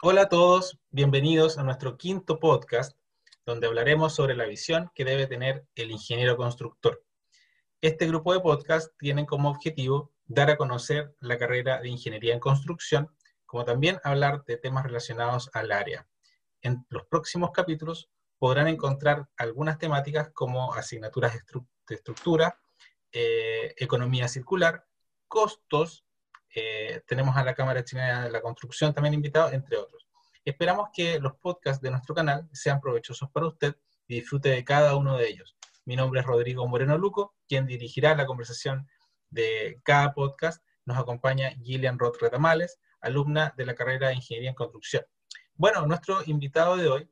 [0.00, 2.96] Hola a todos, bienvenidos a nuestro quinto podcast,
[3.44, 7.02] donde hablaremos sobre la visión que debe tener el ingeniero constructor.
[7.80, 12.38] Este grupo de podcast tiene como objetivo dar a conocer la carrera de ingeniería en
[12.38, 13.10] construcción,
[13.44, 16.06] como también hablar de temas relacionados al área.
[16.62, 18.08] En los próximos capítulos
[18.38, 21.32] podrán encontrar algunas temáticas como asignaturas
[21.88, 22.60] de estructura,
[23.10, 24.86] eh, economía circular,
[25.26, 26.04] costos,
[26.54, 30.06] eh, tenemos a la Cámara Chilena de la Construcción también invitado, entre otros.
[30.44, 34.96] Esperamos que los podcasts de nuestro canal sean provechosos para usted y disfrute de cada
[34.96, 35.56] uno de ellos.
[35.84, 38.88] Mi nombre es Rodrigo Moreno Luco, quien dirigirá la conversación
[39.30, 40.62] de cada podcast.
[40.84, 45.04] Nos acompaña Gillian Roth Retamales, alumna de la carrera de Ingeniería en Construcción.
[45.54, 47.10] Bueno, nuestro invitado de hoy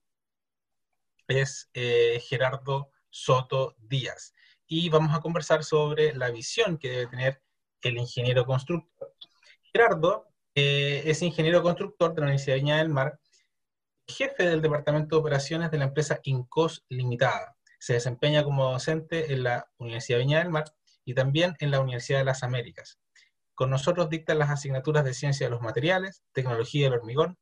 [1.28, 4.34] es eh, Gerardo Soto Díaz
[4.66, 7.42] y vamos a conversar sobre la visión que debe tener
[7.86, 9.14] el ingeniero constructor.
[9.72, 13.19] Gerardo eh, es ingeniero constructor de la Universidad de Viña del Mar,
[14.06, 17.56] jefe del Departamento de Operaciones de la empresa Incos Limitada.
[17.78, 20.64] Se desempeña como docente en la Universidad de Viña del Mar
[21.05, 22.98] y también en la Universidad de las Américas.
[23.55, 27.39] Con nosotros dicta las asignaturas de Ciencia de los Materiales, Tecnología del Hormigón,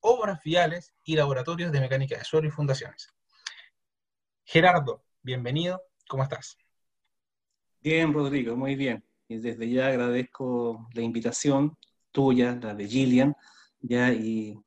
[0.00, 3.08] Obras Viales y Laboratorios de Mecánica de Suelo y Fundaciones.
[4.44, 6.56] Gerardo, bienvenido, ¿cómo estás?
[7.80, 9.04] Bien, Rodrigo, muy bien.
[9.30, 11.78] Y desde ya agradezco la invitación
[12.10, 13.32] tuya, la de Gillian,
[13.80, 14.58] ya, y,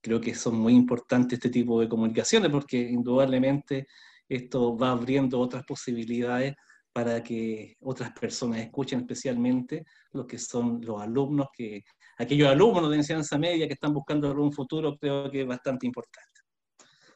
[0.00, 3.88] creo que son muy importantes este tipo de comunicaciones porque indudablemente
[4.28, 6.54] esto va abriendo otras posibilidades
[6.92, 11.82] para que otras personas escuchen, especialmente los que son los alumnos, que
[12.18, 16.40] aquellos alumnos de enseñanza media que están buscando un futuro, creo que es bastante importante.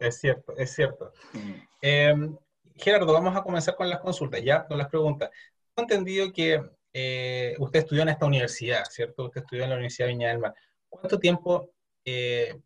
[0.00, 1.12] Es cierto, es cierto.
[1.34, 1.52] Mm.
[1.82, 2.36] Em,
[2.74, 5.30] Gerardo, vamos a comenzar con las consultas, ya, con las preguntas.
[5.76, 9.26] Entendido que eh, usted estudió en esta universidad, ¿cierto?
[9.26, 10.54] Usted estudió en la Universidad de Viña del Mar.
[10.88, 11.70] ¿Cuánto tiempo
[12.04, 12.58] eh,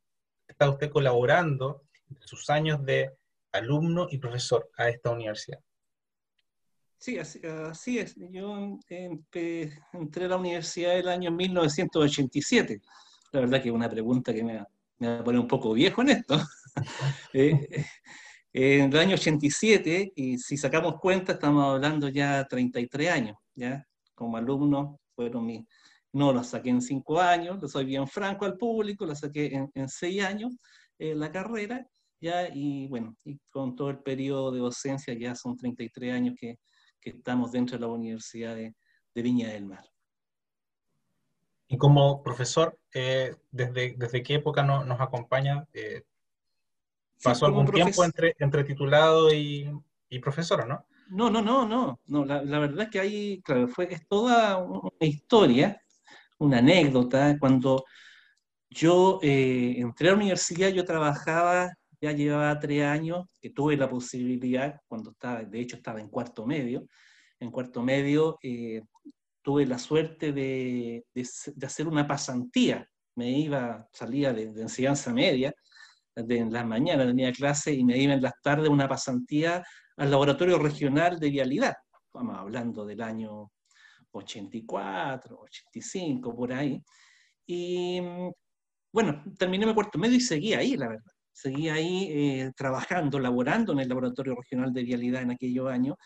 [0.46, 3.10] está usted colaborando entre sus años de
[3.50, 5.58] alumno y profesor a esta universidad?
[6.98, 8.14] Sí, así, es.
[8.30, 12.80] Yo entré a la universidad el año 1987.
[13.32, 14.64] La verdad que es una pregunta que me,
[14.98, 16.40] me va a poner un poco viejo en esto.
[17.34, 17.84] Eh,
[18.52, 23.86] en el año 87, y si sacamos cuenta, estamos hablando ya 33 años, ¿ya?
[24.14, 25.64] Como alumno, fueron mis...
[26.12, 29.70] No lo saqué en 5 años, lo soy bien franco al público, lo saqué en,
[29.74, 30.56] en 6 años
[30.98, 31.86] eh, la carrera,
[32.20, 32.48] ¿ya?
[32.52, 36.58] Y bueno, y con todo el periodo de docencia ya son 33 años que,
[37.00, 38.74] que estamos dentro de la Universidad de,
[39.14, 39.84] Viña del Mar.
[41.68, 45.66] Y como profesor, eh, ¿desde, ¿desde qué época no, nos acompaña?
[45.72, 46.02] Eh,
[47.22, 49.70] ¿Pasó algún tiempo entre, entre titulado y,
[50.08, 50.86] y profesora, no?
[51.10, 52.00] No, no, no, no.
[52.06, 55.82] no la, la, verdad es que ahí, claro, fue, es toda una historia,
[56.38, 57.36] una anécdota.
[57.38, 57.84] Cuando
[58.70, 63.90] yo eh, entré a la universidad, yo trabajaba, ya llevaba tres años, que tuve la
[63.90, 66.86] posibilidad, cuando estaba, de hecho estaba en cuarto medio,
[67.40, 68.82] en cuarto medio eh,
[69.42, 72.88] tuve la suerte de, de, hacer una pasantía.
[73.16, 75.52] Me iba, salía de, de enseñanza media,
[76.26, 79.62] de en las mañanas tenía clase y me iba en las tardes una pasantía
[79.96, 81.74] al laboratorio regional de vialidad.
[82.12, 83.50] Vamos hablando del año
[84.12, 86.82] 84, 85, por ahí.
[87.46, 88.00] Y
[88.92, 91.12] bueno, terminé mi cuarto medio y seguí ahí, la verdad.
[91.32, 95.96] Seguí ahí eh, trabajando, laborando en el laboratorio regional de vialidad en aquellos años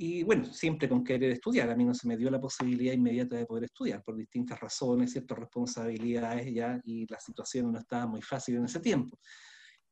[0.00, 1.68] y bueno, siempre con querer estudiar.
[1.68, 5.10] A mí no se me dio la posibilidad inmediata de poder estudiar por distintas razones,
[5.10, 9.18] ciertas responsabilidades ya, y la situación no estaba muy fácil en ese tiempo.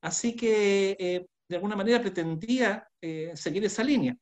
[0.00, 4.16] Así que eh, de alguna manera pretendía eh, seguir esa línea.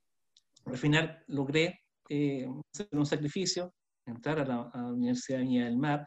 [0.65, 3.75] Al final logré eh, hacer un sacrificio,
[4.07, 6.07] entrar a la, Universidad de Viña del Mar,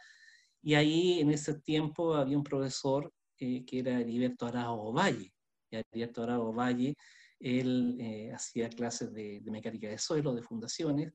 [0.63, 5.31] y ahí en ese tiempo había un profesor que era Heriberto Arao Valle.
[5.69, 6.95] Y Heriberto Arao Valle
[7.39, 11.13] él eh, hacía clases de, mecánica de suelo, de fundaciones,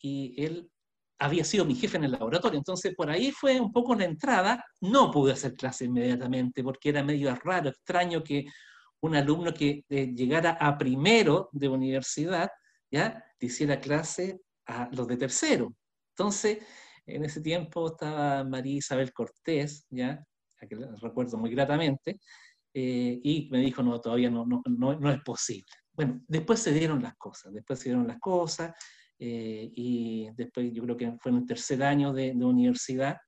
[0.00, 0.70] y él
[1.18, 4.64] había sido mi jefe en el laboratorio, entonces por ahí fue un poco la entrada,
[4.80, 8.46] no pude hacer clase inmediatamente porque era medio raro, extraño que
[9.00, 12.50] un alumno que eh, llegara a primero de universidad,
[12.90, 15.74] ya, hiciera clase a los de tercero.
[16.16, 16.58] Entonces,
[17.06, 20.24] en ese tiempo estaba María Isabel Cortés, ya,
[20.68, 22.20] que recuerdo muy gratamente,
[22.74, 25.66] eh, y me dijo, no, todavía no, no, no, es posible.
[25.92, 28.72] Bueno, después se dieron las cosas, después se dieron las cosas,
[29.18, 33.18] eh, y después yo creo que fue en el tercer año de, de, universidad,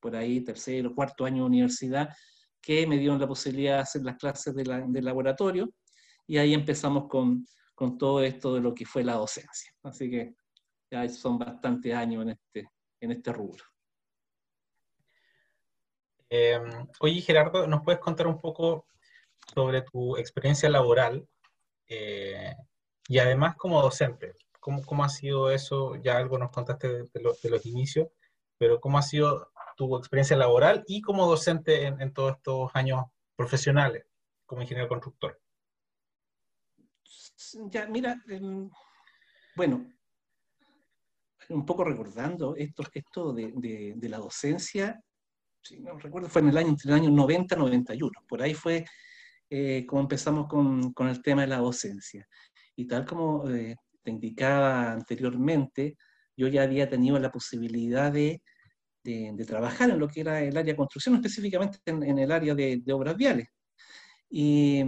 [0.00, 2.08] por ahí, tercero, cuarto año de universidad,
[2.62, 5.72] que me dieron la posibilidad de hacer las clases de la, del laboratorio,
[6.26, 7.44] y ahí empezamos con,
[7.74, 9.72] con todo esto de lo que fue la docencia.
[9.82, 10.34] Así que
[10.90, 12.70] ya son bastantes años en este,
[13.00, 13.64] en este rubro.
[16.30, 18.86] Em, oye, Gerardo, ¿nos puedes contar un poco
[19.52, 21.28] sobre tu experiencia laboral
[21.88, 22.54] eh,
[23.08, 24.34] y además como docente?
[24.60, 25.96] ¿Cómo, ¿Cómo, ha sido eso?
[25.96, 28.08] Ya algo nos contaste de, de, los inicios,
[28.58, 33.04] pero ¿cómo ha sido tu experiencia laboral y como docente en, en todos estos años
[33.34, 34.04] profesionales
[34.46, 35.40] como ingeniero constructor?
[37.70, 38.70] Ya, mira, em,
[39.56, 39.92] bueno,
[41.48, 45.02] un poco recordando esto, esto de, de, la docencia,
[45.62, 48.54] si no recuerdo, fue en el año, entre el año 90 y 91, por ahí
[48.54, 48.84] fue
[49.48, 52.26] eh, como empezamos con, con, el tema de la docencia.
[52.76, 55.96] Y tal como eh, te indicaba anteriormente,
[56.36, 58.42] yo ya había tenido la posibilidad de,
[59.02, 62.54] de, trabajar en lo que era el área de construcción, específicamente en, en el área
[62.54, 63.48] de, obras viales.
[64.30, 64.82] Y,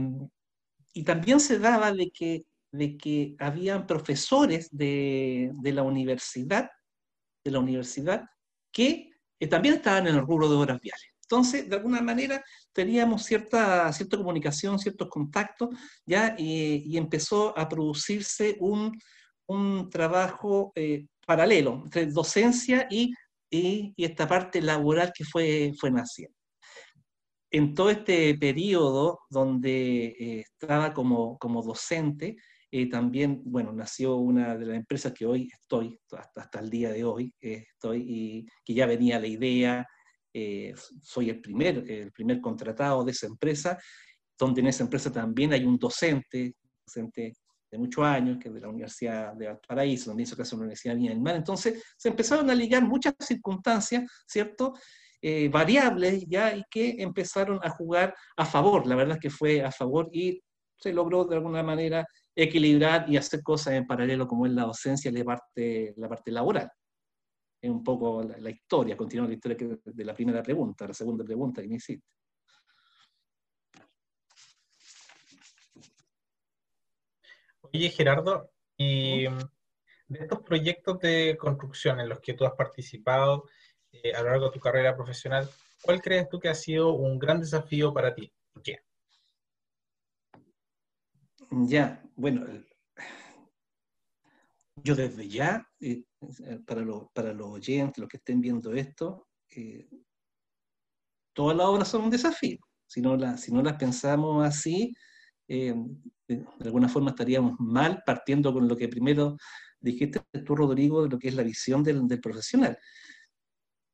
[0.94, 6.70] y, también se daba de que de que habían profesores de, la universidad,
[7.44, 8.24] de la universidad,
[8.72, 9.11] que
[9.46, 11.06] también estaban en el rubro de obras viales.
[11.22, 15.70] Entonces, de alguna manera, teníamos cierta, cierta comunicación, ciertos contactos,
[16.04, 16.34] ¿ya?
[16.38, 18.98] Y, empezó a producirse un,
[19.90, 23.12] trabajo eh, paralelo entre docencia y,
[23.50, 26.36] y, esta parte laboral que fue, fue naciendo
[27.52, 32.36] en todo este periodo donde eh, estaba como, como docente,
[32.74, 36.90] eh, también, bueno, nació una de las empresas que hoy estoy, hasta, hasta el día
[36.90, 39.86] de hoy eh, estoy, y que ya venía la idea,
[40.32, 40.72] eh,
[41.02, 43.78] soy el primer, el primer contratado de esa empresa,
[44.38, 46.54] donde en esa empresa también hay un docente,
[46.86, 47.34] docente
[47.70, 50.64] de muchos años, que es de la Universidad de Valparaíso, donde hizo caso en la
[50.64, 51.36] Universidad de del Mar.
[51.36, 54.72] Entonces, se empezaron a ligar muchas circunstancias, ¿cierto?
[55.52, 58.88] variables ya y que empezaron a jugar a favor.
[58.88, 60.42] La verdad es que fue a favor y
[60.78, 62.04] se logró de alguna manera
[62.34, 66.30] equilibrar y hacer cosas en paralelo como es la docencia y la parte, la parte
[66.30, 66.70] laboral.
[67.60, 71.62] Es un poco la, historia, continúa la historia de la primera pregunta, la segunda pregunta
[71.62, 72.06] que me hiciste.
[77.60, 83.44] Oye, Gerardo, y de estos proyectos de construcción en los que tú has participado
[83.92, 85.48] eh, a lo largo de tu carrera profesional,
[85.82, 88.30] ¿cuál crees tú que ha sido un gran desafío para ti?
[88.52, 88.80] ¿Por qué?
[91.54, 92.46] Ya, bueno,
[94.76, 96.04] yo desde ya, eh,
[96.66, 96.82] para,
[97.12, 99.86] para los oyentes, los que estén viendo esto, eh,
[101.34, 102.58] todas las obras son un desafío.
[102.86, 104.94] Si no, si no las pensamos así,
[105.46, 105.74] eh,
[106.26, 109.36] de, alguna forma estaríamos mal partiendo con lo que primero
[109.78, 112.78] dijiste tú, Rodrigo, de lo que es la visión del, del profesional.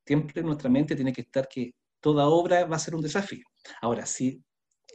[0.07, 3.45] Siempre en nuestra mente tiene que estar que toda obra va a ser un desafío.
[3.81, 4.45] Ahora, si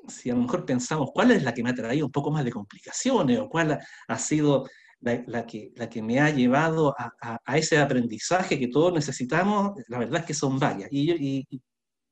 [0.07, 2.43] si a lo mejor pensamos cuál es la que me ha traído un poco más
[2.43, 4.67] de complicaciones o cuál ha, sido
[4.99, 10.21] la, que, la que me ha llevado a, ese aprendizaje que todos necesitamos, la verdad
[10.21, 10.89] es que son varias.
[10.91, 11.45] Y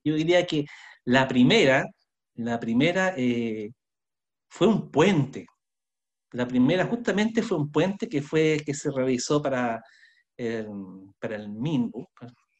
[0.03, 0.65] yo, diría que
[1.05, 1.85] la primera,
[2.35, 3.71] la primera eh,
[4.49, 5.45] fue un puente.
[6.31, 9.81] La primera justamente fue un puente que, fue, que se realizó para,
[11.19, 12.07] para el MINBU,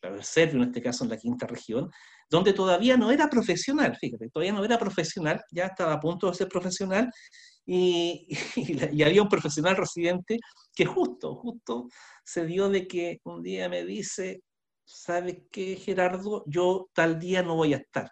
[0.01, 1.89] para el Servio en este caso en la quinta región,
[2.31, 6.33] donde todavía no era profesional, fíjate, todavía no era profesional, ya estaba a punto de
[6.33, 7.11] ser profesional,
[7.65, 10.39] y, y, había un profesional residente
[10.73, 11.89] que justo, justo
[12.23, 14.41] se dio de que un día me dice,
[14.85, 16.45] ¿sabes qué, Gerardo?
[16.47, 18.09] Yo tal día no voy a estar.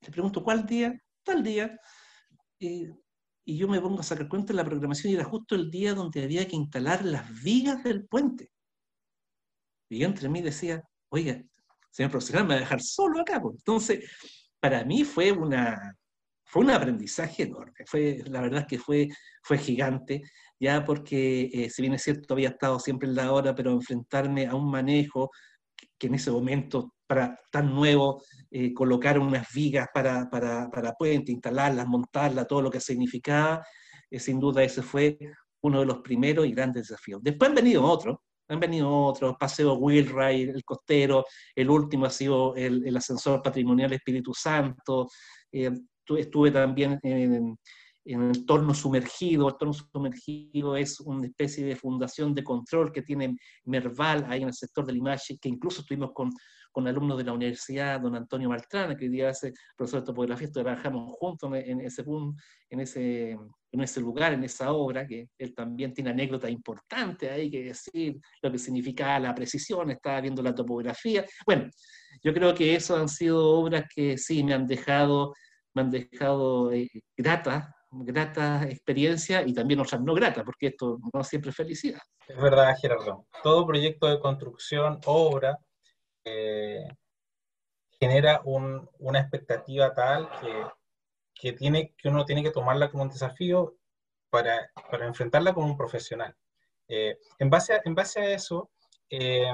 [0.00, 0.98] Le pregunto, ¿cuál día?
[1.22, 1.78] Tal día.
[2.58, 5.94] y yo me pongo a sacar cuenta de la programación y era justo el día
[5.94, 8.50] donde había que instalar las vigas del puente.
[9.90, 11.42] Y entre mí decía, oiga,
[11.90, 13.40] señor profesional me va a dejar solo acá.
[13.40, 13.56] Pues.
[13.58, 14.04] Entonces,
[14.60, 15.96] para mí fue, una,
[16.44, 17.84] fue un aprendizaje enorme.
[17.86, 19.08] Fue, la verdad es que fue,
[19.42, 20.22] fue gigante,
[20.60, 24.46] ya porque, eh, si bien es cierto, había estado siempre en la hora, pero enfrentarme
[24.46, 25.30] a un manejo
[25.98, 31.32] que en ese momento, para tan nuevo, eh, colocar unas vigas para, para, para puente,
[31.32, 33.64] instalarlas, montarlas, todo lo que significaba,
[34.10, 35.18] eh, sin duda ese fue
[35.60, 37.20] uno de los primeros y grandes desafíos.
[37.22, 38.18] Después han venido otros,
[38.48, 41.24] han venido otros, Paseo Wheelwright, el costero,
[41.54, 45.08] el último ha sido el, ascensor patrimonial Espíritu Santo,
[45.52, 45.70] eh,
[46.16, 47.58] estuve también en,
[48.08, 49.48] en el entorno sumergido.
[49.48, 54.48] El entorno sumergido es una especie de fundación de control que tiene Merval ahí en
[54.48, 56.30] el sector de Limache, que incluso estuvimos con,
[56.70, 60.50] con alumnos de la universidad, don Antonio Maltrana, que hoy día es profesor de topografía,
[60.50, 62.04] trabajamos juntos en ese,
[62.70, 67.50] en ese, en ese lugar, en esa obra, que él también tiene anécdotas importantes ahí
[67.50, 71.24] que decir, lo que significa la precisión, estaba viendo la topografía.
[71.46, 71.68] Bueno,
[72.22, 75.34] yo creo que eso han sido obras que sí me han dejado,
[75.74, 77.74] me han dejado eh, grata
[78.68, 82.00] experiencia y también otras no gratas, porque esto no siempre es felicidad.
[82.26, 83.26] Es verdad, Gerardo.
[83.42, 85.58] Todo proyecto de construcción, obra,
[86.24, 86.86] eh,
[88.00, 90.28] genera una expectativa tal
[91.34, 93.76] que, tiene, que uno tiene que tomarla como un desafío
[94.30, 94.70] para,
[95.00, 96.36] enfrentarla como un profesional.
[96.86, 98.70] Eh, en, base a, en base a eso,
[99.10, 99.52] eh,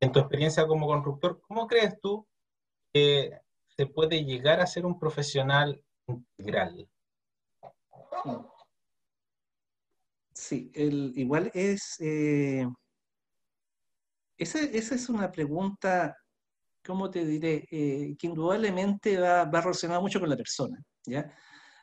[0.00, 2.26] en tu experiencia como constructor, ¿cómo crees tú
[2.92, 3.38] que
[3.76, 6.88] se puede llegar a ser un profesional integral?
[10.32, 11.98] Sí, el, igual es...
[14.44, 16.16] esa, es una pregunta
[16.84, 17.66] ¿cómo te diré?
[17.70, 21.32] Eh, que indudablemente va, va, relacionado mucho con la persona, ¿ya?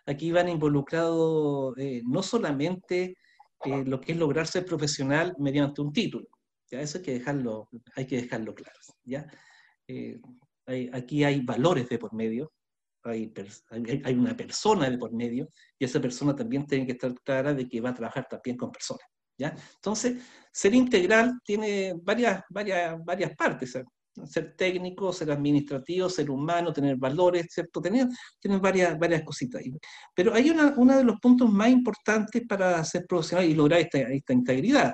[0.05, 3.17] Aquí van involucrados eh, no solamente
[3.65, 6.27] eh, lo que es lograr ser profesional mediante un título,
[6.69, 6.81] ¿ya?
[6.81, 9.27] Eso hay que dejarlo, hay que dejarlo claro, ¿ya?
[10.93, 12.53] aquí hay valores de por medio,
[13.03, 13.33] hay,
[14.05, 17.67] hay, una persona de por medio, y esa persona también tiene que estar clara de
[17.67, 19.05] que va a trabajar también con personas,
[19.41, 19.55] ¿ya?
[19.75, 20.17] Entonces,
[20.51, 23.77] ser integral tiene varias, varias, varias partes,
[24.25, 27.81] ser técnico, ser administrativo, ser humano, tener valores, ¿cierto?
[27.81, 28.07] Tener,
[28.59, 29.61] varias, varias cositas.
[30.13, 33.99] Pero hay una, uno de los puntos más importantes para ser profesional y lograr esta,
[33.99, 34.93] esta integridad,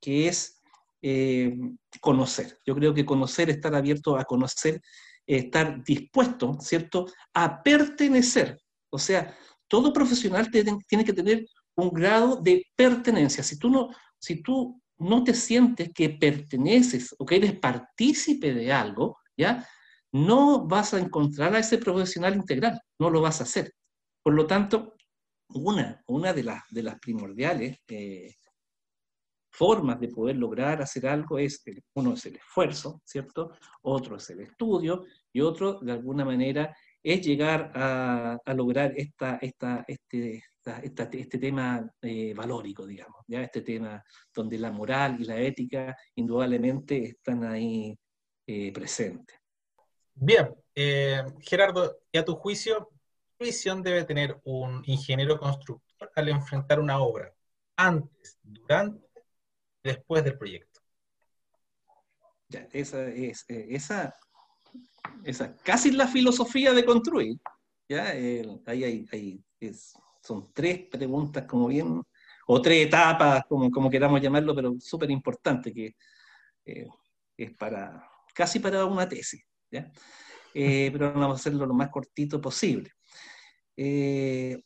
[0.00, 0.60] que es
[1.00, 1.56] eh,
[2.00, 2.58] conocer.
[2.66, 4.80] Yo creo que conocer, estar abierto a conocer,
[5.24, 8.58] estar dispuesto, ¿cierto?, a pertenecer.
[8.90, 9.36] O sea,
[9.68, 11.44] todo profesional tiene que tener
[11.78, 13.42] un grado de pertenencia.
[13.42, 18.72] Si tú no, si tú no te sientes que perteneces o que eres partícipe de
[18.72, 19.66] algo, ¿ya?
[20.12, 23.72] No vas a encontrar a ese profesional integral, no lo vas a hacer.
[24.22, 24.96] Por lo tanto,
[25.50, 28.34] una, una de, las, de las primordiales eh,
[29.50, 31.62] formas de poder lograr hacer algo es,
[31.94, 33.52] uno es el esfuerzo, ¿cierto?
[33.82, 39.84] Otro es el estudio y otro, de alguna manera, es llegar a, lograr esta, esta,
[39.86, 40.42] este,
[40.76, 43.42] este tema eh, valórico, digamos, ¿ya?
[43.42, 44.02] este tema
[44.34, 47.98] donde la moral y la ética indudablemente están ahí
[48.46, 49.36] eh, presentes.
[50.14, 52.90] Bien, eh, Gerardo, y a tu juicio,
[53.38, 57.32] ¿qué visión debe tener un ingeniero constructor al enfrentar una obra?
[57.76, 59.06] Antes, durante
[59.84, 60.80] y después del proyecto.
[62.48, 64.14] Ya, esa es esa,
[65.22, 67.38] esa casi la filosofía de construir.
[67.88, 68.08] ¿ya?
[68.08, 69.94] ahí, ahí, ahí es,
[70.28, 72.02] son tres preguntas como bien,
[72.46, 75.96] o tres etapas, como, como queramos llamarlo, pero súper importante, que
[76.64, 76.86] eh,
[77.36, 78.02] es para,
[78.34, 79.90] casi para una tesis, ¿ya?
[80.54, 82.92] Eh, pero vamos a hacerlo lo más cortito posible.
[83.76, 84.60] Eh,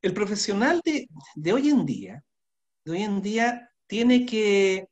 [0.00, 2.24] el profesional de, de, hoy en día,
[2.84, 4.88] de hoy en día, tiene que,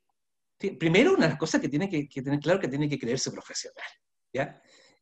[0.78, 3.88] primero una cosa que tiene que, que, tener claro que tiene que creerse profesional,
[4.32, 4.60] ¿ya?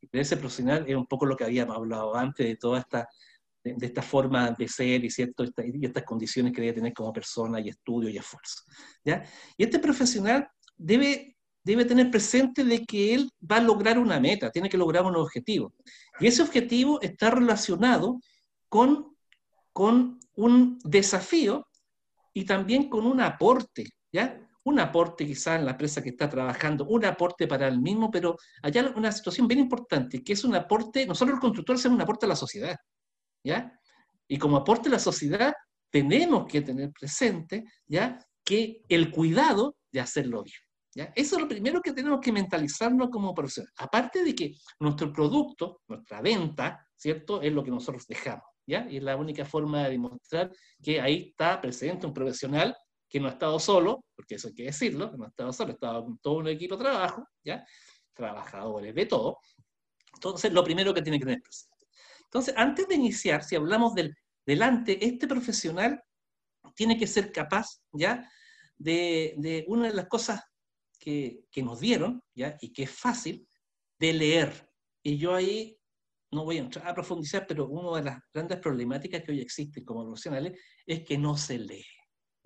[0.09, 3.07] creerse profesional es un poco lo que habíamos hablado antes de toda esta
[3.63, 7.59] de, esta forma de ser y, cierto, y estas condiciones que debe tener como persona
[7.59, 8.63] y estudio y esfuerzo.
[9.03, 9.23] ¿ya?
[9.57, 14.51] Y este profesional debe, debe tener presente de que él va a lograr una meta,
[14.51, 15.73] tiene que lograr un objetivo.
[16.19, 18.19] Y ese objetivo está relacionado
[18.67, 19.15] con,
[19.73, 21.67] con un desafío
[22.33, 24.47] y también con un aporte, ¿ya?
[24.63, 28.37] Un aporte quizás en la empresa que está trabajando, un aporte para el mismo, pero
[28.61, 32.25] allá una situación bien importante, que es un aporte, nosotros los constructores hacemos un aporte
[32.27, 32.77] a la sociedad.
[33.43, 33.77] ¿Ya?
[34.27, 35.53] Y como aporte a la sociedad,
[35.89, 38.17] tenemos que tener presente, ¿ya?
[38.43, 40.57] Que el cuidado de hacerlo bien.
[40.93, 41.13] ¿Ya?
[41.15, 43.73] Eso es lo primero que tenemos que mentalizarnos como profesionales.
[43.77, 47.41] Aparte de que nuestro producto, nuestra venta, ¿cierto?
[47.41, 48.85] Es lo que nosotros dejamos, ¿ya?
[48.89, 50.51] Y es la única forma de demostrar
[50.83, 52.75] que ahí está presente un profesional
[53.07, 55.73] que no ha estado solo, porque eso hay que decirlo, no ha estado solo, ha
[55.73, 57.65] estado con todo un equipo de trabajo, ¿ya?
[58.13, 59.39] Trabajadores de todo.
[60.13, 61.70] Entonces, lo primero que tiene que tener presente.
[62.31, 66.01] Entonces, antes de iniciar, si hablamos del delante, este profesional
[66.75, 68.25] tiene que ser capaz, ¿ya?
[68.77, 70.41] De, una de las cosas
[70.97, 72.57] que, nos dieron, ¿ya?
[72.61, 73.45] Y que es fácil,
[73.99, 74.69] de leer.
[75.03, 75.77] Y yo ahí
[76.31, 79.83] no voy a entrar a profundizar, pero una de las grandes problemáticas que hoy existen
[79.83, 81.85] como profesionales es que no se lee,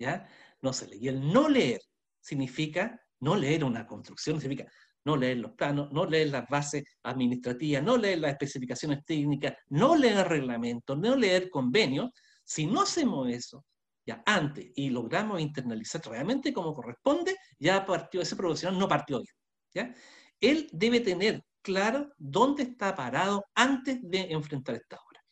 [0.00, 0.28] ¿ya?
[0.62, 0.98] No se lee.
[1.00, 1.80] Y el no leer
[2.20, 4.68] significa no leer una construcción, significa
[5.06, 9.94] no leer los planos, no leer las bases administrativas, no leer las especificaciones técnicas, no
[9.94, 12.10] leer reglamentos, no leer convenios.
[12.42, 13.64] Si no hacemos eso,
[14.04, 19.34] ya antes y logramos internalizar realmente como corresponde, ya partió ese profesional, no partió bien.
[19.72, 19.94] ¿ya?
[20.40, 25.22] Él debe tener claro dónde está parado antes de enfrentar esta obra.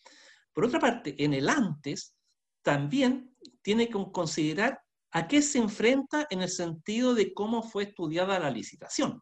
[0.52, 2.14] Por otra parte, en el antes
[2.62, 8.38] también tiene que considerar a qué se enfrenta en el sentido de cómo fue estudiada
[8.38, 9.20] la licitación.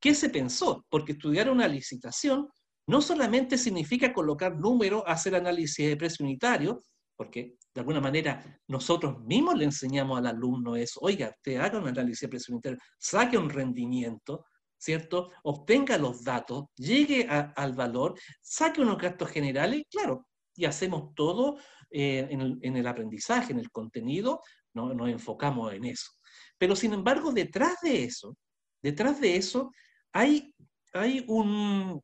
[0.00, 0.84] ¿Qué se pensó?
[0.88, 2.48] Porque estudiar una licitación
[2.86, 6.82] no solamente significa colocar números, hacer análisis de precio unitario,
[7.16, 11.88] porque de alguna manera nosotros mismos le enseñamos al alumno eso, oiga, usted haga un
[11.88, 14.44] análisis de precio unitario, saque un rendimiento,
[14.78, 15.32] ¿cierto?
[15.42, 21.56] Obtenga los datos, llegue al valor, saque unos gastos generales, claro, y hacemos todo
[21.90, 24.40] eh, en, el, aprendizaje, en el contenido,
[24.74, 24.94] ¿no?
[24.94, 26.10] nos enfocamos en eso.
[26.58, 28.36] Pero sin embargo, detrás de eso,
[28.82, 29.70] detrás de eso,
[30.16, 30.54] hay,
[30.94, 32.00] hay, un,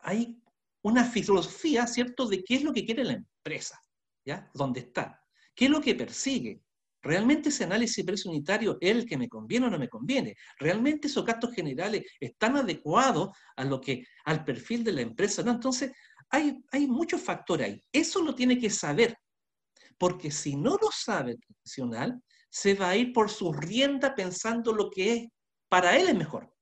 [0.00, 0.42] hay
[0.82, 3.80] una filosofía, ¿cierto?, de qué es lo que quiere la empresa,
[4.24, 4.50] ¿ya?
[4.52, 5.22] ¿Dónde está?
[5.54, 6.60] ¿Qué es lo que persigue?
[7.00, 10.34] ¿Realmente ese análisis de precio unitario es el que me conviene o no me conviene?
[10.58, 15.44] ¿Realmente esos gastos generales están adecuados a lo que, al perfil de la empresa?
[15.44, 15.92] No, entonces
[16.30, 17.80] hay, hay muchos factores ahí.
[17.92, 19.16] Eso lo tiene que saber,
[19.96, 24.72] porque si no lo sabe el profesional, se va a ir por su rienda pensando
[24.72, 25.28] lo que es
[25.68, 26.55] para él es mejor,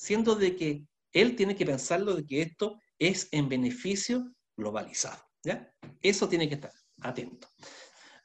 [0.00, 5.22] siendo de que él tiene que pensarlo de que esto es en beneficio globalizado.
[5.44, 5.70] ¿ya?
[6.00, 7.48] Eso tiene que estar atento.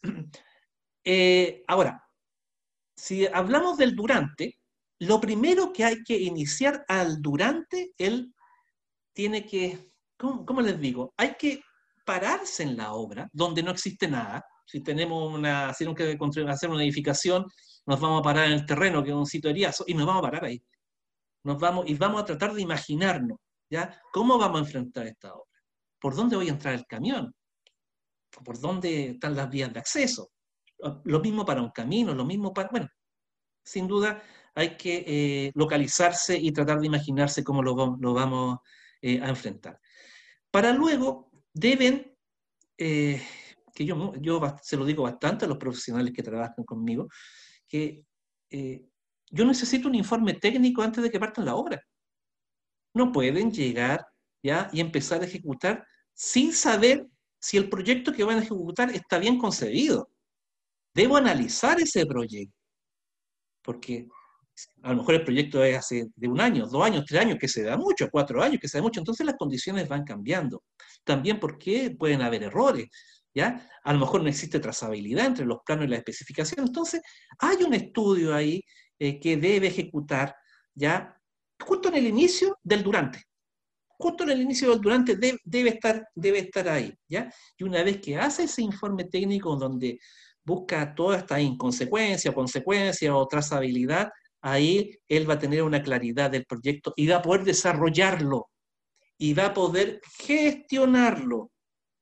[1.08, 2.04] Eh, ahora,
[2.98, 4.58] si hablamos del durante,
[4.98, 8.34] lo primero que hay que iniciar al durante, él
[9.14, 11.14] tiene que, ¿cómo, les digo?
[11.16, 11.62] Hay que
[12.08, 14.44] pararse en la obra donde no existe nada.
[14.66, 17.46] Si tenemos una, si tenemos que hacer una edificación,
[17.86, 20.24] nos vamos a parar en el terreno, que es un sitio eriazo, y nos vamos
[20.24, 20.60] a parar ahí.
[21.46, 23.38] Nos vamos, y vamos a tratar de imaginarnos,
[23.70, 24.02] ¿ya?
[24.12, 25.62] ¿Cómo vamos a enfrentar esta obra?
[26.00, 27.36] ¿Por dónde voy a entrar el camión?
[28.44, 30.32] ¿Por dónde están las vías de acceso?
[31.04, 32.70] Lo mismo para un camino, lo mismo para...
[32.70, 32.90] Bueno,
[33.64, 34.24] sin duda
[34.56, 38.58] hay que eh, localizarse y tratar de imaginarse cómo lo, vamos
[39.00, 39.80] eh, a enfrentar.
[40.50, 42.12] Para luego deben,
[42.76, 43.22] eh,
[43.72, 47.08] que yo, yo se lo digo bastante a los profesionales que trabajan conmigo,
[47.68, 48.04] que
[49.32, 51.82] yo necesito un informe técnico antes de que partan la obra.
[52.94, 54.06] No pueden llegar
[54.42, 57.08] ya y empezar a ejecutar sin saber
[57.40, 60.10] si el proyecto que van a ejecutar está bien concebido.
[60.94, 62.56] Debo analizar ese proyecto,
[63.62, 64.08] porque
[64.84, 67.48] a lo mejor el proyecto es hace de un año, dos años, tres años, que
[67.48, 70.64] se da mucho, cuatro años, que se da mucho, entonces las condiciones van cambiando.
[71.04, 72.88] También porque pueden haber errores,
[73.34, 73.70] ¿ya?
[73.84, 77.02] A lo mejor no existe trazabilidad entre los planos y la especificación, entonces
[77.40, 78.62] hay un estudio ahí
[79.00, 80.36] eh, que debe ejecutar,
[80.74, 81.20] ¿ya?
[81.60, 83.24] Justo en el inicio del durante.
[83.98, 87.32] Justo en el inicio del durante debe, estar, debe estar ahí, ¿ya?
[87.58, 90.00] Y una vez que hace ese informe técnico donde
[90.44, 94.10] busca toda esta inconsecuencia, consecuencia o trazabilidad,
[94.42, 98.50] ahí él va a tener una claridad del proyecto y va a poder desarrollarlo
[99.18, 101.52] y va a poder gestionarlo.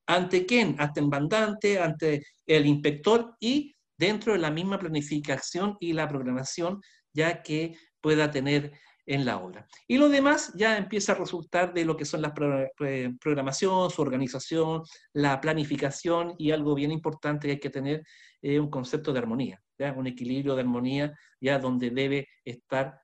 [0.06, 0.76] ¿Ante quién?
[0.78, 6.80] Ante el mandante, ante el inspector y dentro de la misma planificación y la programación
[7.12, 8.72] ya que pueda tener
[9.06, 9.66] en la obra.
[9.86, 14.82] Y lo demás ya empieza a resultar de lo que son las programación, su organización,
[15.12, 18.02] la planificación y algo bien importante que hay que tener
[18.40, 19.92] es un concepto de armonía, ¿ya?
[19.92, 22.98] un equilibrio de armonía ya donde debe estar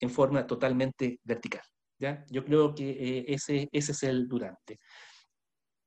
[0.00, 1.62] en forma totalmente vertical.
[1.98, 2.24] ¿ya?
[2.30, 4.78] Yo creo que eh, ese, ese es el durante.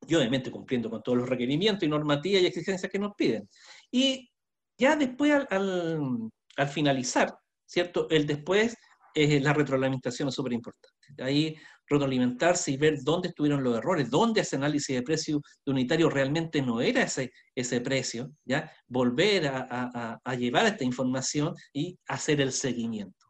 [0.07, 3.47] Y obviamente cumpliendo con todos los requerimientos y normativas y exigencias que nos piden.
[3.91, 4.29] Y
[4.77, 8.07] ya después al, al finalizar, ¿cierto?
[8.09, 8.75] El después
[9.13, 10.95] la retroalimentación es súper importante.
[11.19, 11.55] Ahí
[11.87, 16.61] retroalimentarse y ver dónde estuvieron los errores, dónde ese análisis de precio de unitario realmente
[16.61, 18.71] no era ese, ese precio, ¿ya?
[18.87, 23.27] Volver a, a, llevar esta información y hacer el seguimiento.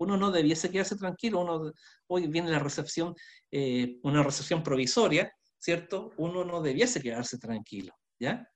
[0.00, 1.72] Uno no debiese quedarse tranquilo, uno,
[2.08, 3.14] hoy viene la recepción,
[3.50, 6.12] eh, una recepción provisoria, ¿cierto?
[6.18, 8.46] Uno no debiese quedarse tranquilo, ¿ya?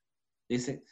[0.46, 0.82] Debiese,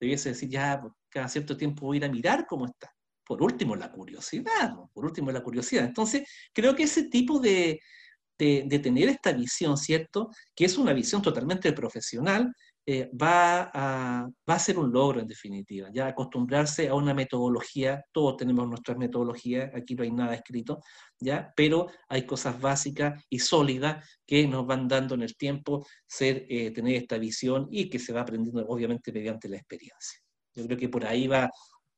[0.00, 2.90] debiese decir, ya, cada cierto tiempo voy a ir a mirar cómo está
[3.30, 5.84] por último la curiosidad, por último la curiosidad.
[5.84, 7.80] Entonces, creo que ese tipo de,
[8.36, 10.30] tener esta visión, ¿cierto?
[10.52, 12.52] Que es una visión totalmente profesional,
[12.92, 18.04] eh, va, a, va, a, ser un logro en definitiva, ya acostumbrarse a una metodología,
[18.10, 20.80] todos tenemos nuestras metodologías, aquí no hay nada escrito,
[21.20, 26.46] ya, pero hay cosas básicas y sólidas que nos van dando en el tiempo ser,
[26.48, 30.18] eh, tener esta visión y que se va aprendiendo obviamente mediante la experiencia.
[30.52, 31.48] Yo creo que por ahí va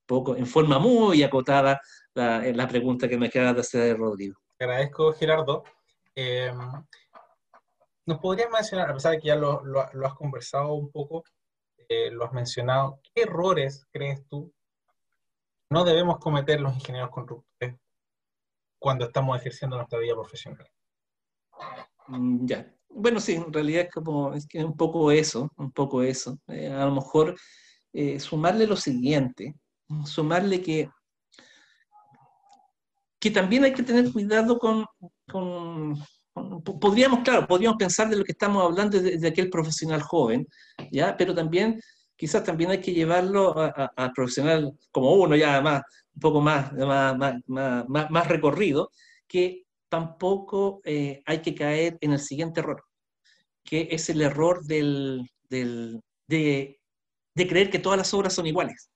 [0.04, 1.80] poco, en forma muy acotada
[2.14, 4.38] la, la pregunta que me queda de hacer Rodrigo.
[4.58, 5.64] Agradezco, Gerardo.
[6.14, 6.58] Em,
[8.06, 11.24] ¿Nos podrías mencionar, a pesar de que ya lo, has conversado un poco,
[11.88, 14.52] eh, lo has mencionado, qué errores crees tú
[15.72, 17.80] no debemos cometer los ingenieros constructores
[18.78, 20.68] cuando estamos ejerciendo nuestra vida profesional?
[22.08, 22.74] Mm, ya.
[22.90, 26.38] Bueno, sí, en realidad es como es que un poco eso, un poco eso.
[26.48, 27.36] Eh, a lo mejor
[27.94, 29.54] eh, sumarle lo siguiente,
[30.04, 30.90] sumarle que,
[33.18, 34.84] que también hay que tener cuidado con,
[36.34, 40.46] podríamos, claro, podríamos pensar de lo que estamos hablando de, aquel profesional joven,
[40.90, 41.16] ¿ya?
[41.16, 41.80] Pero también
[42.16, 45.82] quizás también hay que llevarlo al profesional como uno, ya más,
[46.14, 47.16] un poco más, más,
[47.46, 48.90] más, más recorrido,
[49.26, 52.84] que tampoco eh, hay que caer en el siguiente error,
[53.64, 56.80] que es el error del, del, de,
[57.34, 58.90] de, creer que todas las obras son iguales.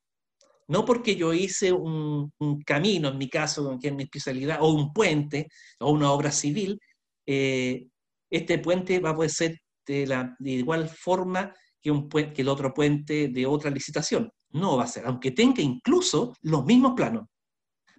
[0.69, 4.73] No porque yo hice un, un, camino, en mi caso, que es mi especialidad, o
[4.73, 5.49] un puente,
[5.81, 6.81] o una obra civil,
[7.27, 7.89] eh,
[8.31, 13.47] este puente va a poder ser de, la, igual forma que el otro puente de
[13.47, 14.31] otra licitación.
[14.51, 17.27] No va a ser, aunque tenga incluso los mismos planos.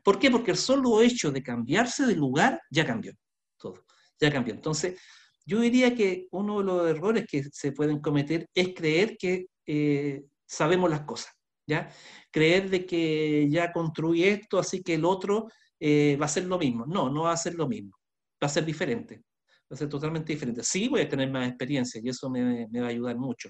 [0.03, 0.31] ¿Por qué?
[0.31, 3.13] Porque el solo hecho de cambiarse de lugar ya cambió
[3.57, 3.85] todo,
[4.19, 4.53] ya cambió.
[4.53, 4.99] Entonces,
[5.45, 10.23] yo diría que uno de los errores que se pueden cometer es creer que eh,
[10.45, 11.33] sabemos las cosas,
[11.65, 11.89] ¿ya?
[12.31, 15.47] Creer de que ya construí esto, así que el otro
[15.79, 16.85] eh, va a ser lo mismo.
[16.85, 17.96] No, no va a ser lo mismo,
[18.41, 19.23] va a ser diferente,
[19.71, 20.63] va a ser totalmente diferente.
[20.63, 23.49] Sí voy a tener más experiencia y eso me, me va a ayudar mucho,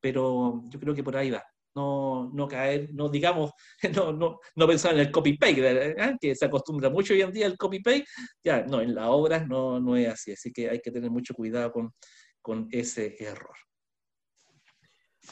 [0.00, 1.42] pero yo creo que por ahí va
[1.78, 3.52] no, no caer, no digamos,
[3.94, 6.16] no, no, no pensar en el copy-paste, ¿eh?
[6.20, 8.04] que se acostumbra mucho hoy en día el copy-paste,
[8.42, 11.34] ya, no, en las obras no, no es así, así que hay que tener mucho
[11.34, 11.92] cuidado con,
[12.42, 13.54] con ese error.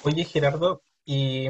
[0.04, 1.48] Oye, Gerardo, ¿y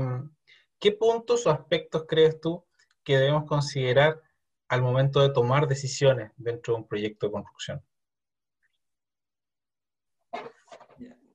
[0.78, 2.64] qué puntos o aspectos crees tú
[3.04, 4.20] que debemos considerar
[4.68, 7.82] al momento de tomar decisiones dentro de un proyecto de construcción?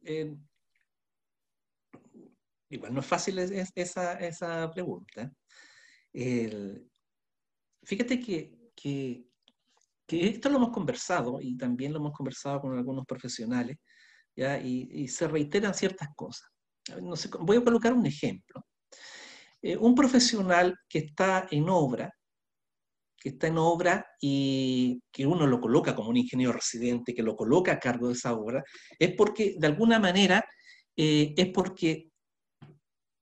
[0.04, 0.36] Eh,
[2.72, 5.30] Igual no es fácil esa, esa pregunta.
[7.84, 9.26] fíjate que, que,
[10.08, 13.78] esto lo hemos conversado y también lo hemos conversado con algunos profesionales.
[14.64, 16.50] Y, se reiteran ciertas cosas.
[17.42, 18.66] Voy a colocar un ejemplo.
[19.62, 22.12] Eh, un profesional que está en obra,
[23.22, 27.36] que está en obra y que uno lo coloca como un ingeniero residente, que lo
[27.36, 28.64] coloca a cargo de esa obra,
[28.98, 30.44] es porque de alguna manera
[30.98, 32.10] eh, es porque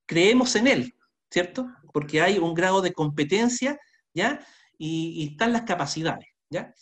[0.05, 0.93] creemos en él,
[1.29, 1.67] ¿cierto?
[1.93, 3.77] Porque hay un grado de competencia,
[4.13, 4.39] ¿ya?
[4.77, 6.73] Y, están las capacidades, ¿ya?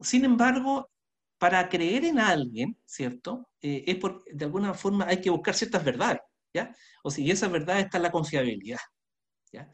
[0.00, 0.90] Sin embargo,
[1.38, 3.48] para creer en alguien, ¿cierto?
[3.60, 6.74] Eh, es porque de alguna forma hay que buscar ciertas verdades, ¿ya?
[7.04, 8.80] O si esa verdad está la confiabilidad,
[9.52, 9.70] ¿ya?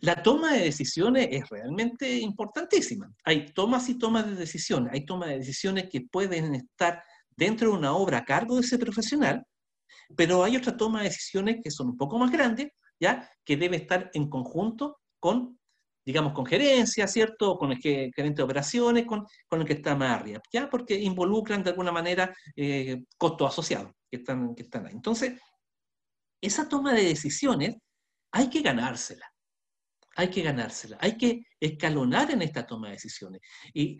[0.00, 3.10] La toma de decisiones es realmente importantísima.
[3.24, 4.92] Hay tomas y tomas de decisiones.
[4.92, 8.78] Hay tomas de decisiones que pueden estar dentro de una obra a cargo de ese
[8.78, 9.44] profesional,
[10.16, 12.68] pero hay otra toma de decisiones que son un poco más grandes,
[13.00, 13.30] ¿ya?
[13.44, 15.58] Que debe estar en conjunto con,
[16.04, 17.56] digamos, con gerencia, ¿cierto?
[17.58, 20.68] Con el gerente de operaciones, con, con el que está más arriba, ¿ya?
[20.68, 24.92] Porque involucran de alguna manera eh, costos asociados que están, que están ahí.
[24.94, 25.40] Entonces,
[26.40, 27.76] esa toma de decisiones
[28.32, 29.26] hay que ganársela.
[30.16, 30.96] Hay que ganársela.
[31.00, 33.40] Hay que escalonar en esta toma de decisiones.
[33.72, 33.98] Y,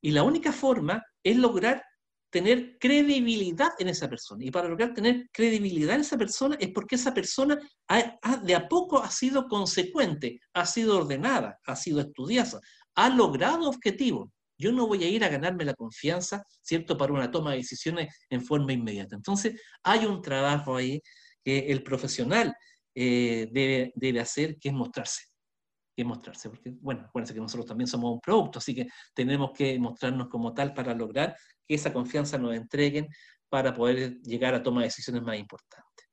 [0.00, 1.82] y la única forma es lograr
[2.34, 4.44] tener credibilidad en esa persona.
[4.44, 7.56] Y para lograr tener credibilidad en esa persona es porque esa persona
[8.42, 12.58] de a poco ha sido consecuente, ha sido ordenada, ha sido estudiosa,
[12.96, 14.30] ha logrado objetivos.
[14.58, 18.12] Yo no voy a ir a ganarme la confianza, ¿cierto?, para una toma de decisiones
[18.28, 19.14] en forma inmediata.
[19.14, 21.00] Entonces, hay un trabajo ahí
[21.44, 22.52] que el profesional
[22.96, 25.33] eh, debe, debe hacer, que es mostrarse
[25.94, 29.78] que mostrarse, porque, bueno, acuérdense que nosotros también somos un producto, así que tenemos que
[29.78, 33.08] mostrarnos como tal para lograr que esa confianza nos entreguen
[33.48, 36.08] para poder llegar a tomar decisiones más importantes.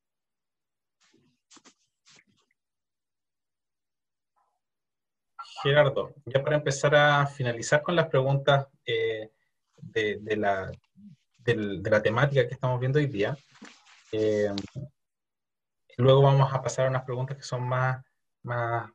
[5.63, 9.30] Gerardo, ya para empezar a finalizar con las preguntas eh,
[9.78, 10.72] de, la,
[11.38, 13.38] de, la, temática que estamos viendo hoy día,
[14.12, 14.52] eh,
[15.98, 18.04] luego vamos a pasar a unas preguntas que son más,
[18.44, 18.89] más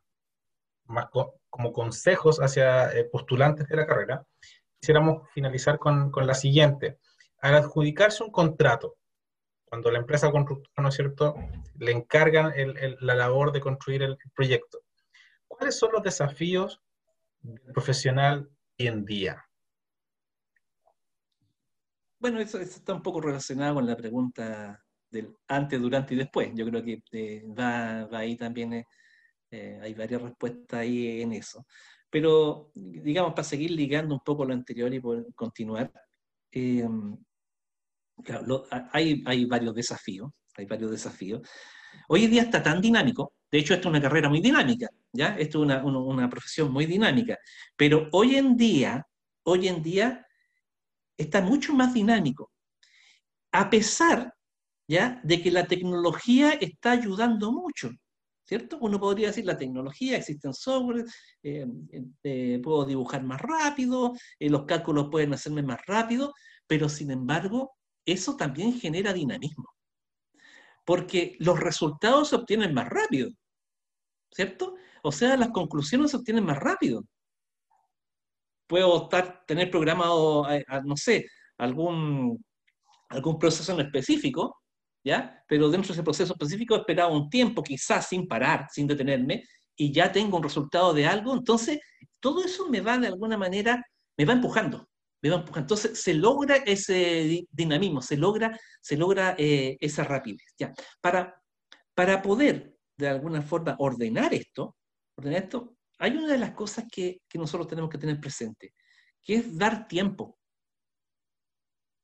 [0.89, 1.07] más
[1.51, 4.27] como consejos hacia eh, postulantes de la carrera,
[4.79, 6.99] quisiéramos finalizar con, con, la siguiente.
[7.41, 8.97] Al adjudicarse un contrato,
[9.65, 11.35] cuando la empresa constructora, ¿no es cierto?,
[11.79, 14.81] le encargan el, la labor de construir el proyecto,
[15.47, 16.81] ¿cuáles son los desafíos
[17.41, 19.47] del profesional hoy en día?
[22.19, 26.51] Bueno, eso, está un poco relacionado con la pregunta del antes, durante y después.
[26.55, 28.87] Yo creo que eh, va, va, ahí también eh,
[29.57, 31.67] eh, hay varias respuestas ahí en eso.
[32.11, 35.01] Pero, digamos, para seguir ligando un poco lo anterior y
[35.35, 35.91] continuar,
[36.53, 36.87] eh,
[38.93, 41.49] hay, varios desafíos, hay varios desafíos.
[42.09, 45.37] Hoy en día está tan dinámico, de hecho, esto es una carrera muy dinámica, ¿ya?
[45.39, 47.39] Esto es una, una, profesión muy dinámica,
[47.77, 49.07] pero hoy en día,
[49.45, 50.27] hoy en día
[51.17, 52.51] está mucho más dinámico,
[53.53, 54.35] a pesar,
[54.89, 55.21] ¿ya?
[55.25, 57.91] De que la tecnología está ayudando mucho.
[58.47, 58.79] ¿Cierto?
[58.81, 61.05] Uno podría decir la tecnología, existen software,
[61.43, 61.67] eh,
[62.23, 66.33] eh, puedo dibujar más rápido, eh, los cálculos pueden hacerme más rápido,
[66.67, 67.73] pero sin embargo,
[68.05, 69.67] eso también genera dinamismo.
[70.85, 73.31] porque los resultados se obtienen más rápido,
[74.31, 74.77] ¿cierto?
[75.03, 77.05] O sea, las conclusiones se obtienen más rápido.
[78.69, 79.09] Puedo
[79.47, 80.47] tener programado,
[80.85, 81.27] no sé,
[81.59, 82.45] algún,
[83.09, 84.57] algún proceso en específico,
[85.07, 85.45] ¿ya?
[85.47, 89.45] Pero dentro de ese proceso específico he esperado un tiempo, quizás sin parar, sin detenerme,
[89.77, 91.79] y ya tengo un resultado de algo, entonces
[92.19, 93.85] todo eso me va de alguna manera,
[94.19, 94.89] me va empujando,
[95.23, 95.61] me va empujando.
[95.61, 100.55] Entonces se logra ese dinamismo, se logra, se logra eh, esa rapidez.
[100.59, 100.73] ¿ya?
[101.01, 101.41] Para,
[101.95, 104.77] para poder de alguna forma ordenar esto,
[105.17, 108.75] ordenar esto, hay una de las cosas que, que nosotros tenemos que tener presente,
[109.23, 110.37] que es dar tiempo.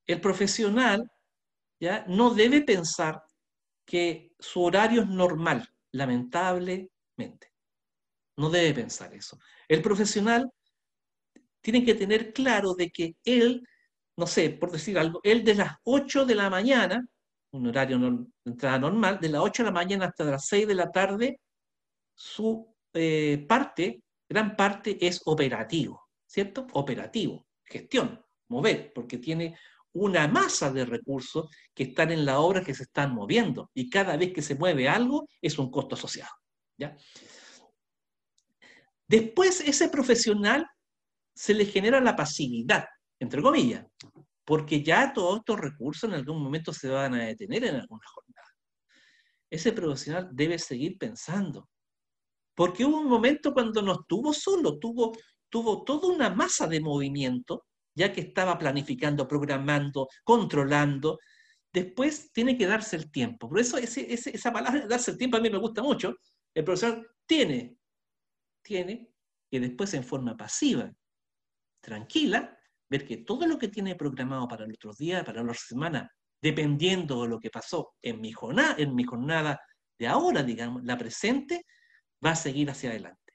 [0.06, 1.10] El profesional
[2.06, 3.22] no debe pensar
[3.84, 7.52] que su horario es normal, lamentablemente.
[8.36, 9.38] No debe pensar eso.
[9.68, 10.50] El profesional
[11.60, 13.66] tiene que tener claro de que él,
[14.16, 17.06] no sé, por decir algo, él de las 8 de la mañana,
[17.52, 20.74] un horario de entrada normal, de las 8 de la mañana hasta las 6 de
[20.74, 21.40] la tarde,
[22.14, 26.66] su eh, parte, gran parte es operativo, ¿cierto?
[26.72, 29.56] Operativo, gestión, mover, porque tiene
[29.94, 34.16] una masa de recursos que están en la obra que se están moviendo y cada
[34.16, 36.32] vez que se mueve algo es un costo asociado,
[36.78, 36.96] ¿ya?
[39.06, 40.66] Después ese profesional
[41.34, 42.86] se le genera la pasividad,
[43.18, 43.86] entre comillas,
[44.44, 48.48] porque ya todos estos recursos en algún momento se van a detener en alguna jornada.
[49.50, 51.68] Ese profesional debe seguir pensando,
[52.54, 55.12] porque hubo un momento cuando no estuvo solo, tuvo,
[55.50, 61.18] tuvo toda una masa de movimiento, ya que estaba planificando, programando, controlando.
[61.72, 63.48] Después tiene que darse el tiempo.
[63.48, 66.16] Por eso esa palabra, darse el tiempo, a mí me gusta mucho.
[66.54, 67.76] El profesor tiene
[68.62, 69.10] tiene
[69.50, 70.90] que después en forma pasiva,
[71.80, 72.56] tranquila,
[72.88, 77.22] ver que todo lo que tiene programado para el otro día, para la semana, dependiendo
[77.22, 79.60] de lo que pasó en mi jornada, en mi jornada
[79.98, 81.66] de ahora, digamos, la presente,
[82.24, 83.34] va a seguir hacia adelante.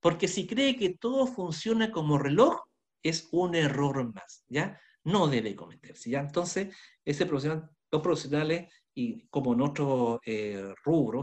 [0.00, 2.58] Porque si cree que todo funciona como reloj,
[3.02, 4.80] es un error más, ¿ya?
[5.04, 6.20] No debe cometerse, ¿ya?
[6.20, 10.74] Entonces, ese profesional, los profesionales, y como en otros eh,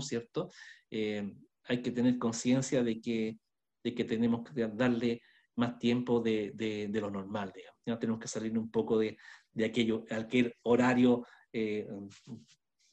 [0.02, 0.50] ¿cierto?
[0.90, 1.34] Eh,
[1.66, 3.38] hay que tener conciencia de que,
[3.84, 5.22] de que tenemos que darle
[5.56, 7.80] más tiempo de, de, lo normal, digamos.
[7.86, 8.00] ¿no?
[8.00, 9.18] Tenemos que salir un poco de,
[9.52, 11.88] de aquello, aquel horario, eh,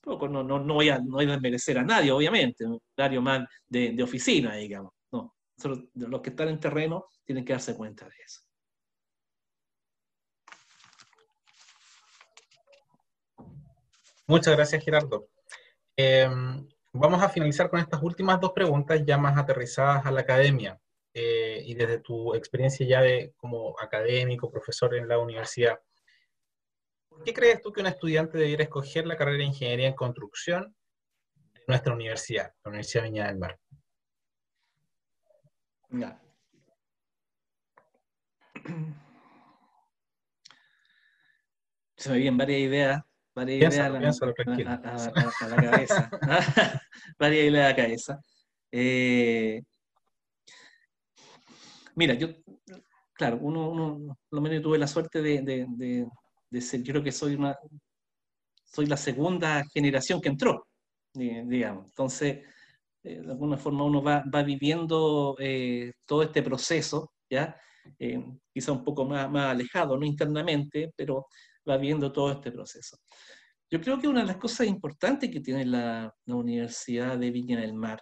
[0.01, 3.23] poco, no, no, no, voy a, no voy a desmerecer a nadie, obviamente, un horario
[3.23, 4.93] más de, de oficina, digamos.
[5.13, 5.35] No,
[5.95, 8.41] los que están en terreno tienen que darse cuenta de eso.
[14.27, 15.29] Muchas gracias, Gerardo.
[15.97, 20.81] Em, Vamos a finalizar con estas últimas dos preguntas ya más aterrizadas a la academia
[21.13, 25.81] eh, y desde tu experiencia ya de como académico, profesor en la universidad.
[27.09, 30.77] ¿Por qué crees tú que un estudiante debiera escoger la carrera de Ingeniería en Construcción
[31.53, 33.59] de nuestra universidad, la Universidad de Viña del Mar?
[41.97, 43.03] Se me vienen varias ideas
[43.35, 44.01] varias ideas a, la,
[45.57, 46.11] cabeza.
[47.19, 48.21] varias ideas a la cabeza.
[48.71, 49.61] Eh,
[51.95, 52.29] mira, yo,
[53.13, 55.43] claro, uno, uno, lo menos tuve la suerte de,
[56.51, 57.57] de, ser, yo creo que soy una,
[58.65, 60.67] soy la segunda generación que entró,
[61.13, 61.87] digamos.
[61.87, 62.45] Entonces,
[63.03, 67.57] eh, de alguna forma uno va, va viviendo eh, todo este proceso, ¿ya?
[68.51, 71.27] quizá un poco más, más alejado, no internamente, pero
[71.69, 72.99] va viendo todo este proceso.
[73.71, 77.75] Yo creo que una de las cosas importantes que tiene la, Universidad de Viña del
[77.75, 78.01] Mar,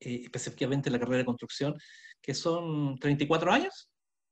[0.00, 1.74] eh, específicamente la carrera de construcción,
[2.20, 3.90] que son 34 años,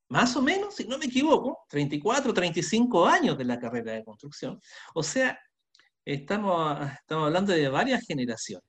[0.08, 4.60] más o menos, si no me equivoco, 34, 35 años de la carrera de construcción.
[4.94, 5.38] O sea,
[6.04, 8.68] estamos, estamos hablando de varias generaciones,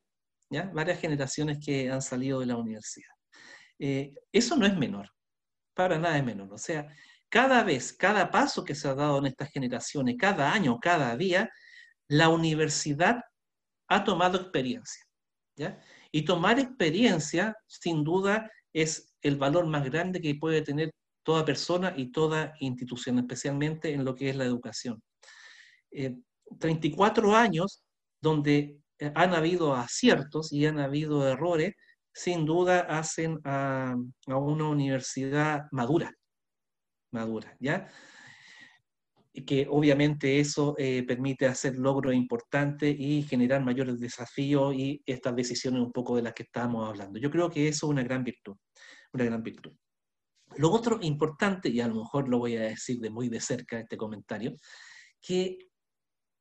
[0.50, 0.72] ¿ya?
[0.74, 3.12] varias generaciones que han salido de la universidad.
[3.80, 5.10] Eh, eso no es menor,
[5.74, 6.52] para nada es menor.
[6.54, 6.88] O sea,
[7.30, 11.50] cada vez, cada paso que se ha dado en estas generaciones, cada año, cada día,
[12.08, 13.22] la universidad
[13.90, 15.04] ha tomado experiencia.
[16.12, 20.92] Y tomar experiencia, sin duda, es el valor más grande que puede tener
[21.24, 25.02] toda persona y toda institución, especialmente en lo que es la educación.
[26.60, 27.84] 34 eh, años
[28.22, 31.74] donde eh, han habido aciertos y han habido errores,
[32.13, 36.12] sin duda hacen a una universidad madura,
[37.12, 37.88] madura, ¿ya?
[39.34, 45.36] Y que obviamente eso eh, permite hacer logros importantes y generar mayores desafíos y estas
[45.36, 47.20] decisiones un poco de las que estábamos hablando.
[47.20, 48.56] Yo creo que eso es una gran virtud,
[49.13, 49.74] una gran virtud.
[50.56, 53.80] Lo otro importante, y a lo mejor lo voy a decir de muy de cerca
[53.80, 54.56] este comentario,
[55.22, 55.58] que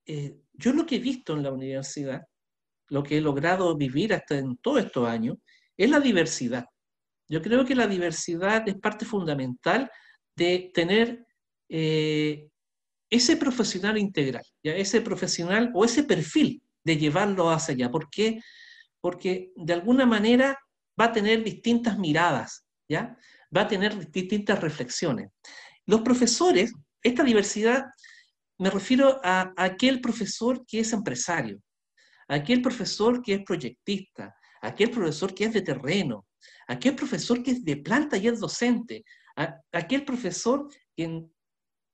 [0.07, 2.23] eh, yo lo que he visto en la universidad,
[2.89, 5.37] lo que he logrado vivir hasta en todos estos años,
[5.77, 6.65] es la diversidad.
[7.29, 9.91] Yo creo que la diversidad es parte fundamental
[10.37, 11.27] de tener
[11.69, 12.49] eh,
[13.11, 14.75] ese profesional integral, ¿ya?
[14.77, 17.91] ese profesional o ese perfil de llevarlo hacia allá.
[17.91, 18.41] ¿Por qué?
[19.01, 20.59] Porque de alguna manera
[21.01, 23.17] va a tener distintas miradas, ¿ya?
[23.55, 25.31] va a tener distintas reflexiones.
[25.87, 26.73] Los profesores,
[27.03, 27.87] esta diversidad,
[28.59, 31.61] me refiero a, aquel profesor que es empresario,
[32.29, 36.27] aquel profesor que es proyectista, aquel profesor que es de terreno,
[36.67, 39.05] aquel profesor que es de planta y es docente,
[39.37, 40.69] a, aquel profesor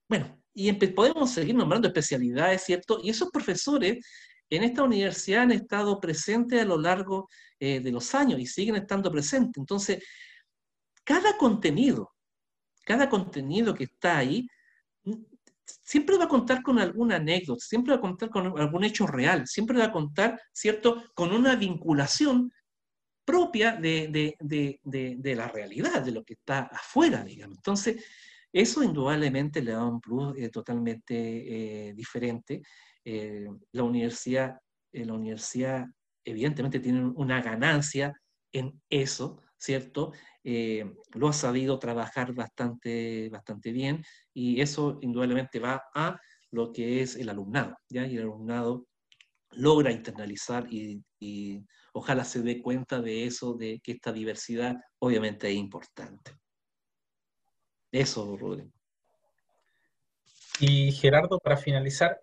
[0.09, 3.01] bueno, y podemos seguir nombrando especialidades, ¿cierto?
[3.03, 4.05] Y esos profesores
[4.51, 7.29] en esta universidad han estado presentes a lo largo
[7.59, 9.59] eh, de los años y siguen estando presentes.
[9.59, 10.05] Entonces,
[11.05, 12.13] cada contenido,
[12.85, 14.47] cada contenido que está ahí,
[15.65, 19.47] siempre va a contar con alguna anécdota, siempre va a contar con algún hecho real,
[19.47, 22.53] siempre va a contar, ¿cierto?, con una vinculación
[23.25, 24.37] propia de,
[25.37, 27.59] la realidad, de lo que está afuera, digamos.
[27.59, 28.05] Entonces,
[28.53, 31.15] eso indudablemente le da un plus eh, totalmente
[31.89, 32.63] eh, diferente.
[33.05, 34.59] Eh, la, universidad,
[34.93, 35.87] la universidad
[36.25, 38.13] evidentemente tiene una ganancia
[38.53, 40.13] en eso, ¿cierto?
[40.45, 44.05] lo ha sabido trabajar bastante, bastante bien
[44.35, 48.05] y eso indudablemente va a lo que es el alumnado, ¿ya?
[48.05, 48.89] Y el alumnado
[49.53, 51.01] logra internalizar y
[51.93, 56.33] ojalá se dé cuenta de eso, de que esta diversidad obviamente es importante.
[57.91, 58.73] Eso, Rodrigo.
[60.61, 62.21] Y Gerardo, para finalizar,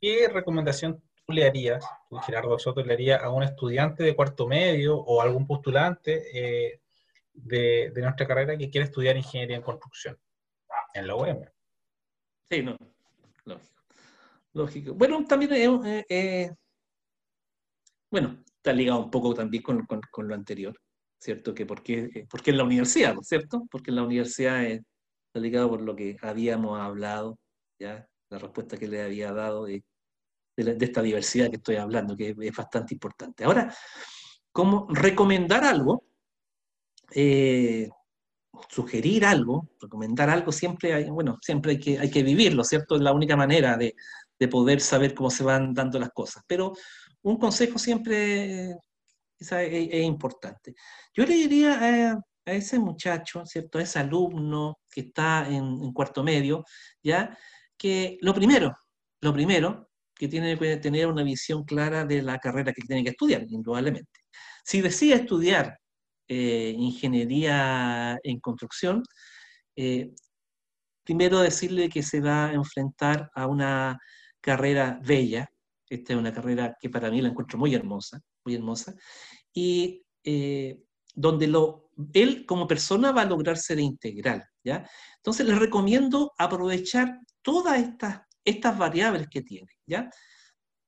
[0.00, 4.46] ¿qué recomendación tú le harías, tú, Gerardo Soto, le haría a un estudiante de cuarto
[4.46, 6.80] medio o algún postulante eh,
[7.32, 10.18] de, nuestra carrera que quiere estudiar ingeniería en construcción
[10.92, 11.44] en la UEM?
[12.50, 12.76] Sí, no,
[13.44, 13.74] lógico.
[14.52, 14.94] lógico.
[14.94, 16.50] Bueno, también eh, eh,
[18.10, 20.74] bueno, está ligado un poco también con, con lo anterior.
[21.24, 21.54] ¿cierto?
[21.54, 23.66] Que porque, porque en la universidad, ¿cierto?
[23.70, 24.82] Porque en la universidad es
[25.32, 27.38] delicado por lo que habíamos hablado,
[27.80, 29.82] ya, la respuesta que le había dado de,
[30.56, 33.42] esta diversidad que estoy hablando, que es bastante importante.
[33.42, 33.74] Ahora,
[34.52, 36.04] como recomendar algo,
[37.10, 37.88] eh,
[38.68, 42.96] sugerir algo, recomendar algo, siempre hay, bueno, siempre hay que, hay que vivirlo, ¿cierto?
[42.96, 43.96] Es la única manera de,
[44.38, 46.44] de poder saber cómo se van dando las cosas.
[46.46, 46.74] Pero
[47.24, 48.70] un consejo siempre
[49.38, 50.74] es, importante.
[51.14, 53.78] Yo le diría a, ese muchacho, ¿cierto?
[53.78, 56.64] A ese alumno que está en, cuarto medio,
[57.02, 57.36] ¿ya?
[57.76, 58.76] Que lo primero,
[59.22, 63.10] lo primero, que tiene que tener una visión clara de la carrera que tiene que
[63.10, 64.20] estudiar, indudablemente.
[64.62, 65.78] Si decide estudiar
[66.28, 69.02] eh, ingeniería en construcción,
[69.76, 70.14] eh,
[71.04, 73.98] primero decirle que se va a enfrentar a una
[74.40, 75.48] carrera bella,
[75.88, 78.94] esta es una carrera que para mí la encuentro muy hermosa, muy hermosa,
[79.52, 80.82] y eh,
[81.14, 84.88] donde lo, él como persona va a lograr ser integral, ¿ya?
[85.16, 90.10] Entonces les recomiendo aprovechar todas estas, estas variables que tiene, ¿ya?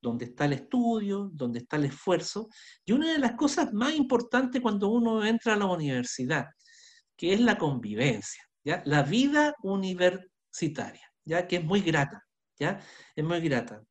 [0.01, 2.49] Donde está el estudio, donde está el esfuerzo,
[2.85, 6.47] y una de las cosas más importantes cuando uno entra a la universidad,
[7.17, 8.83] que es la convivencia, ¿ya?
[8.87, 11.47] La vida universitaria, ¿ya?
[11.47, 12.23] Que es muy grata,
[12.59, 12.81] ¿ya?
[13.15, 13.83] Es muy grata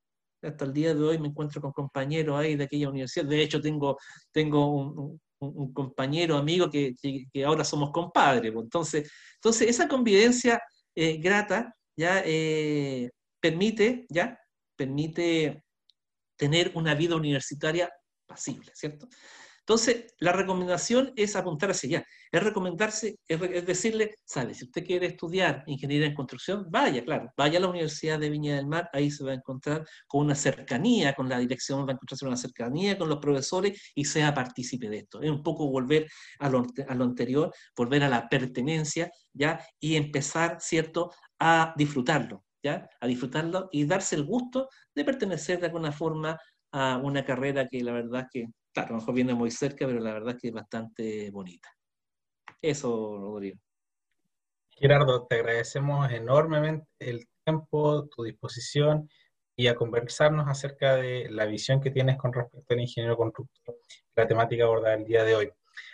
[0.45, 3.25] hasta el día de hoy me encuentro con compañeros ahí de aquella universidad.
[3.25, 3.97] De hecho, tengo,
[4.31, 6.95] tengo un, compañero, amigo que,
[7.45, 8.51] ahora somos compadres.
[8.51, 8.63] Pues.
[8.63, 10.61] Entonces, entonces esa convivencia
[10.95, 14.39] eh, grata ya eh, permite, ya
[14.75, 15.63] permite
[16.37, 17.89] tener una vida universitaria
[18.25, 19.07] pasible, ¿cierto?
[19.67, 25.07] Entonces, la recomendación es apuntar hacia allá, es recomendarse, es, decirle, sabe, si usted quiere
[25.07, 29.09] estudiar ingeniería en construcción, vaya, claro, vaya a la Universidad de Viña del Mar, ahí
[29.09, 32.95] se va a encontrar con una cercanía con la dirección, va a encontrarse una cercanía
[32.95, 35.19] con los profesores y sea partícipe de esto.
[35.19, 39.65] Es un poco volver a lo anterior, volver a la pertenencia, ¿ya?
[39.79, 42.87] Y empezar, ¿cierto?, a disfrutarlo, ¿ya?
[43.01, 46.37] A disfrutarlo y darse el gusto de pertenecer de alguna forma
[46.71, 48.45] a una carrera que la verdad que
[48.75, 51.69] Claro, a lo mejor viene muy cerca, pero la verdad es que es bastante bonita.
[52.61, 53.57] Eso, Rodrigo.
[54.69, 59.09] Gerardo, te agradecemos enormemente el tiempo, tu disposición
[59.55, 63.77] y a conversarnos acerca de la visión que tienes con respecto al ingeniero constructor,
[64.13, 65.51] la temática abordada el día de hoy.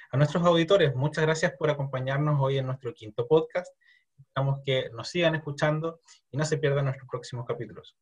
[0.09, 3.71] A nuestros auditores, muchas gracias por acompañarnos hoy en nuestro quinto podcast.
[4.17, 6.01] Esperamos que nos sigan escuchando
[6.31, 7.95] y no se pierdan nuestros próximos capítulos.